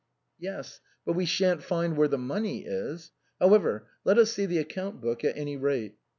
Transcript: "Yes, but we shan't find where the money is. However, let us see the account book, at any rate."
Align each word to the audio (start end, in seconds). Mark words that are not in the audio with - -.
"Yes, 0.49 0.81
but 1.05 1.13
we 1.13 1.27
shan't 1.27 1.61
find 1.61 1.95
where 1.95 2.07
the 2.07 2.17
money 2.17 2.65
is. 2.65 3.11
However, 3.39 3.85
let 4.03 4.17
us 4.17 4.31
see 4.33 4.47
the 4.47 4.57
account 4.57 4.99
book, 4.99 5.23
at 5.23 5.37
any 5.37 5.57
rate." 5.57 5.93